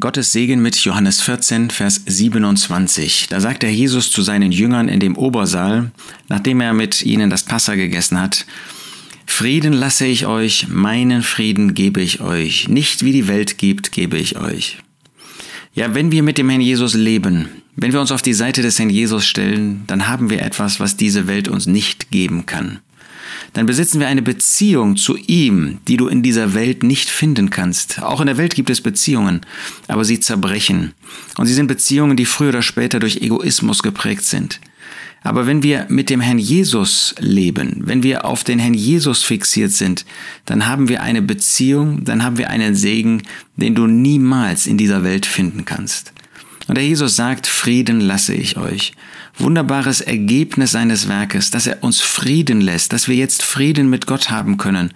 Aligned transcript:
Gottes 0.00 0.32
Segen 0.32 0.62
mit 0.62 0.76
Johannes 0.76 1.20
14, 1.22 1.70
Vers 1.70 2.02
27. 2.06 3.26
Da 3.28 3.40
sagt 3.40 3.62
der 3.62 3.72
Jesus 3.72 4.12
zu 4.12 4.22
seinen 4.22 4.52
Jüngern 4.52 4.88
in 4.88 5.00
dem 5.00 5.16
Obersaal, 5.16 5.90
nachdem 6.28 6.60
er 6.60 6.72
mit 6.72 7.02
ihnen 7.02 7.30
das 7.30 7.42
Passa 7.42 7.74
gegessen 7.74 8.20
hat, 8.20 8.46
Frieden 9.26 9.72
lasse 9.72 10.06
ich 10.06 10.26
euch, 10.26 10.68
meinen 10.68 11.22
Frieden 11.22 11.74
gebe 11.74 12.00
ich 12.00 12.20
euch, 12.20 12.68
nicht 12.68 13.04
wie 13.04 13.12
die 13.12 13.28
Welt 13.28 13.58
gibt, 13.58 13.92
gebe 13.92 14.16
ich 14.18 14.38
euch. 14.38 14.78
Ja, 15.74 15.94
wenn 15.94 16.12
wir 16.12 16.22
mit 16.22 16.38
dem 16.38 16.48
Herrn 16.48 16.60
Jesus 16.60 16.94
leben, 16.94 17.48
wenn 17.74 17.92
wir 17.92 18.00
uns 18.00 18.12
auf 18.12 18.22
die 18.22 18.34
Seite 18.34 18.62
des 18.62 18.78
Herrn 18.78 18.90
Jesus 18.90 19.26
stellen, 19.26 19.82
dann 19.86 20.08
haben 20.08 20.30
wir 20.30 20.42
etwas, 20.42 20.80
was 20.80 20.96
diese 20.96 21.26
Welt 21.26 21.48
uns 21.48 21.66
nicht 21.66 22.10
geben 22.10 22.46
kann 22.46 22.80
dann 23.52 23.66
besitzen 23.66 24.00
wir 24.00 24.08
eine 24.08 24.22
Beziehung 24.22 24.96
zu 24.96 25.16
ihm, 25.16 25.78
die 25.88 25.96
du 25.96 26.08
in 26.08 26.22
dieser 26.22 26.54
Welt 26.54 26.82
nicht 26.82 27.10
finden 27.10 27.50
kannst. 27.50 28.02
Auch 28.02 28.20
in 28.20 28.26
der 28.26 28.36
Welt 28.36 28.54
gibt 28.54 28.70
es 28.70 28.80
Beziehungen, 28.80 29.40
aber 29.86 30.04
sie 30.04 30.20
zerbrechen. 30.20 30.94
Und 31.36 31.46
sie 31.46 31.54
sind 31.54 31.66
Beziehungen, 31.66 32.16
die 32.16 32.26
früher 32.26 32.50
oder 32.50 32.62
später 32.62 33.00
durch 33.00 33.16
Egoismus 33.16 33.82
geprägt 33.82 34.24
sind. 34.24 34.60
Aber 35.22 35.46
wenn 35.46 35.62
wir 35.62 35.86
mit 35.88 36.10
dem 36.10 36.20
Herrn 36.20 36.38
Jesus 36.38 37.14
leben, 37.18 37.82
wenn 37.84 38.02
wir 38.02 38.24
auf 38.24 38.44
den 38.44 38.58
Herrn 38.58 38.74
Jesus 38.74 39.24
fixiert 39.24 39.72
sind, 39.72 40.04
dann 40.44 40.66
haben 40.66 40.88
wir 40.88 41.02
eine 41.02 41.22
Beziehung, 41.22 42.04
dann 42.04 42.22
haben 42.22 42.38
wir 42.38 42.50
einen 42.50 42.74
Segen, 42.74 43.22
den 43.56 43.74
du 43.74 43.86
niemals 43.86 44.66
in 44.66 44.78
dieser 44.78 45.02
Welt 45.02 45.26
finden 45.26 45.64
kannst. 45.64 46.12
Und 46.68 46.76
der 46.76 46.84
Jesus 46.84 47.16
sagt, 47.16 47.46
Frieden 47.46 48.00
lasse 48.00 48.34
ich 48.34 48.56
euch. 48.56 48.92
Wunderbares 49.38 50.00
Ergebnis 50.00 50.72
seines 50.72 51.08
Werkes, 51.08 51.50
dass 51.50 51.66
er 51.66 51.82
uns 51.82 52.00
Frieden 52.00 52.60
lässt, 52.60 52.92
dass 52.92 53.08
wir 53.08 53.16
jetzt 53.16 53.42
Frieden 53.42 53.90
mit 53.90 54.06
Gott 54.06 54.30
haben 54.30 54.58
können 54.58 54.92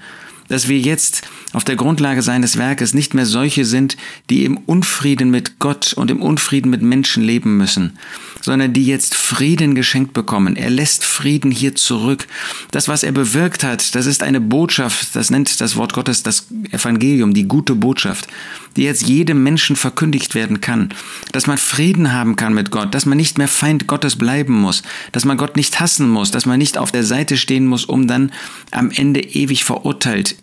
dass 0.53 0.69
wir 0.69 0.79
jetzt 0.79 1.23
auf 1.55 1.65
der 1.65 1.77
Grundlage 1.77 2.21
seines 2.21 2.59
Werkes 2.59 2.93
nicht 2.93 3.15
mehr 3.15 3.25
solche 3.25 3.65
sind, 3.65 3.97
die 4.29 4.45
im 4.45 4.59
Unfrieden 4.59 5.31
mit 5.31 5.59
Gott 5.59 5.95
und 5.95 6.11
im 6.11 6.21
Unfrieden 6.21 6.69
mit 6.71 6.83
Menschen 6.83 7.23
leben 7.23 7.57
müssen, 7.57 7.99
sondern 8.43 8.75
die 8.75 8.85
jetzt 8.85 9.15
Frieden 9.15 9.75
geschenkt 9.75 10.13
bekommen. 10.13 10.57
Er 10.57 10.69
lässt 10.69 11.07
Frieden 11.07 11.51
hier 11.51 11.75
zurück. 11.75 12.27
Das, 12.71 12.87
was 12.87 13.03
er 13.03 13.13
bewirkt 13.13 13.65
hat, 13.65 13.95
das 13.95 14.05
ist 14.05 14.23
eine 14.23 14.43
Botschaft, 14.43 15.17
das 15.17 15.31
nennt 15.31 15.61
das 15.61 15.77
Wort 15.77 15.95
Gottes 15.95 16.23
das 16.23 16.49
Evangelium, 16.71 17.33
die 17.33 17.49
gute 17.49 17.75
Botschaft, 17.75 18.29
die 18.77 18.83
jetzt 18.83 19.03
jedem 19.03 19.43
Menschen 19.43 19.77
verkündigt 19.77 20.35
werden 20.35 20.61
kann, 20.61 20.91
dass 21.33 21.47
man 21.47 21.59
Frieden 21.59 22.13
haben 22.13 22.37
kann 22.37 22.55
mit 22.55 22.71
Gott, 22.71 22.95
dass 22.95 23.07
man 23.07 23.17
nicht 23.17 23.39
mehr 23.39 23.49
Feind 23.49 23.87
Gottes 23.87 24.17
bleiben 24.17 24.55
muss, 24.55 24.83
dass 25.13 25.25
man 25.25 25.37
Gott 25.37 25.57
nicht 25.57 25.81
hassen 25.81 26.09
muss, 26.09 26.31
dass 26.31 26.47
man 26.47 26.59
nicht 26.59 26.79
auf 26.79 26.93
der 26.93 27.05
Seite 27.05 27.37
stehen 27.37 27.67
muss, 27.67 27.85
um 27.85 28.07
dann 28.07 28.33
am 28.71 28.91
Ende 28.91 29.21
ewig 29.21 29.65
verurteilt 29.65 30.37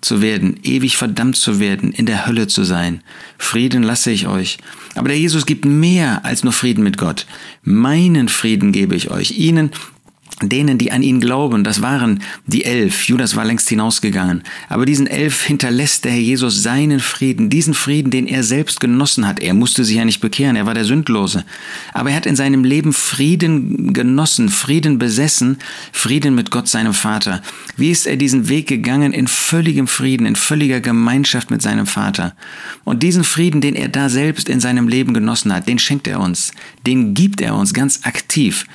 zu 0.00 0.20
werden, 0.20 0.60
ewig 0.62 0.96
verdammt 0.96 1.36
zu 1.36 1.58
werden, 1.58 1.92
in 1.92 2.06
der 2.06 2.26
Hölle 2.26 2.46
zu 2.46 2.64
sein. 2.64 3.02
Frieden 3.38 3.82
lasse 3.82 4.10
ich 4.10 4.26
euch. 4.26 4.58
Aber 4.94 5.08
der 5.08 5.18
Jesus 5.18 5.46
gibt 5.46 5.64
mehr 5.64 6.24
als 6.24 6.44
nur 6.44 6.52
Frieden 6.52 6.84
mit 6.84 6.98
Gott. 6.98 7.26
Meinen 7.62 8.28
Frieden 8.28 8.72
gebe 8.72 8.94
ich 8.94 9.10
euch. 9.10 9.32
Ihnen 9.32 9.70
denen, 10.42 10.76
die 10.76 10.92
an 10.92 11.02
ihn 11.02 11.20
glauben, 11.20 11.64
das 11.64 11.80
waren 11.80 12.22
die 12.46 12.64
elf, 12.64 13.04
Judas 13.04 13.36
war 13.36 13.44
längst 13.44 13.68
hinausgegangen, 13.70 14.42
aber 14.68 14.84
diesen 14.84 15.06
elf 15.06 15.42
hinterlässt 15.42 16.04
der 16.04 16.12
Herr 16.12 16.20
Jesus 16.20 16.62
seinen 16.62 17.00
Frieden, 17.00 17.48
diesen 17.48 17.72
Frieden, 17.72 18.10
den 18.10 18.26
er 18.26 18.42
selbst 18.42 18.80
genossen 18.80 19.26
hat. 19.26 19.40
Er 19.40 19.54
musste 19.54 19.84
sich 19.84 19.96
ja 19.96 20.04
nicht 20.04 20.20
bekehren, 20.20 20.56
er 20.56 20.66
war 20.66 20.74
der 20.74 20.84
Sündlose. 20.84 21.44
Aber 21.94 22.10
er 22.10 22.16
hat 22.16 22.26
in 22.26 22.36
seinem 22.36 22.64
Leben 22.64 22.92
Frieden 22.92 23.94
genossen, 23.94 24.50
Frieden 24.50 24.98
besessen, 24.98 25.58
Frieden 25.92 26.34
mit 26.34 26.50
Gott, 26.50 26.68
seinem 26.68 26.92
Vater. 26.92 27.42
Wie 27.76 27.90
ist 27.90 28.06
er 28.06 28.16
diesen 28.16 28.48
Weg 28.48 28.66
gegangen 28.66 29.12
in 29.12 29.28
völligem 29.28 29.86
Frieden, 29.86 30.26
in 30.26 30.36
völliger 30.36 30.80
Gemeinschaft 30.80 31.50
mit 31.50 31.62
seinem 31.62 31.86
Vater? 31.86 32.34
Und 32.84 33.02
diesen 33.02 33.24
Frieden, 33.24 33.60
den 33.60 33.74
er 33.74 33.88
da 33.88 34.08
selbst 34.08 34.48
in 34.48 34.60
seinem 34.60 34.88
Leben 34.88 35.14
genossen 35.14 35.52
hat, 35.52 35.66
den 35.66 35.78
schenkt 35.78 36.06
er 36.06 36.20
uns, 36.20 36.52
den 36.86 37.14
gibt 37.14 37.40
er 37.40 37.54
uns 37.54 37.72
ganz 37.72 38.00
aktiv. 38.02 38.66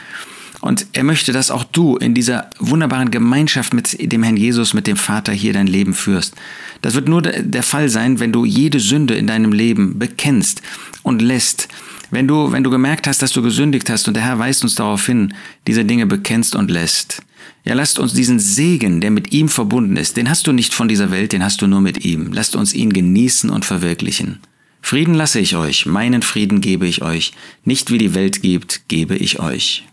Und 0.61 0.85
er 0.93 1.03
möchte, 1.03 1.33
dass 1.33 1.49
auch 1.49 1.63
du 1.63 1.97
in 1.97 2.13
dieser 2.13 2.49
wunderbaren 2.59 3.09
Gemeinschaft 3.09 3.73
mit 3.73 4.11
dem 4.11 4.21
Herrn 4.21 4.37
Jesus, 4.37 4.75
mit 4.75 4.85
dem 4.85 4.95
Vater 4.95 5.33
hier 5.33 5.53
dein 5.53 5.65
Leben 5.65 5.95
führst. 5.95 6.35
Das 6.81 6.93
wird 6.93 7.09
nur 7.09 7.23
der 7.23 7.63
Fall 7.63 7.89
sein, 7.89 8.19
wenn 8.19 8.31
du 8.31 8.45
jede 8.45 8.79
Sünde 8.79 9.15
in 9.15 9.25
deinem 9.25 9.53
Leben 9.53 9.97
bekennst 9.97 10.61
und 11.01 11.21
lässt. 11.21 11.67
Wenn 12.11 12.27
du, 12.27 12.51
wenn 12.51 12.63
du 12.63 12.69
gemerkt 12.69 13.07
hast, 13.07 13.21
dass 13.21 13.31
du 13.31 13.41
gesündigt 13.41 13.89
hast 13.89 14.07
und 14.07 14.13
der 14.13 14.23
Herr 14.23 14.37
weist 14.37 14.63
uns 14.63 14.75
darauf 14.75 15.05
hin, 15.05 15.33
diese 15.65 15.83
Dinge 15.83 16.05
bekennst 16.05 16.55
und 16.55 16.69
lässt. 16.69 17.23
Ja, 17.63 17.73
lasst 17.73 17.99
uns 17.99 18.13
diesen 18.13 18.39
Segen, 18.39 19.01
der 19.01 19.11
mit 19.11 19.33
ihm 19.33 19.49
verbunden 19.49 19.97
ist, 19.97 20.17
den 20.17 20.29
hast 20.29 20.45
du 20.45 20.51
nicht 20.51 20.73
von 20.73 20.87
dieser 20.87 21.09
Welt, 21.11 21.31
den 21.31 21.43
hast 21.43 21.61
du 21.61 21.67
nur 21.67 21.81
mit 21.81 22.05
ihm. 22.05 22.33
Lasst 22.33 22.55
uns 22.55 22.73
ihn 22.73 22.91
genießen 22.93 23.49
und 23.49 23.65
verwirklichen. 23.65 24.39
Frieden 24.81 25.13
lasse 25.13 25.39
ich 25.39 25.55
euch, 25.55 25.85
meinen 25.85 26.21
Frieden 26.21 26.59
gebe 26.59 26.87
ich 26.87 27.01
euch, 27.01 27.33
nicht 27.65 27.91
wie 27.91 27.99
die 27.99 28.13
Welt 28.13 28.41
gibt, 28.41 28.87
gebe 28.87 29.15
ich 29.15 29.39
euch. 29.39 29.85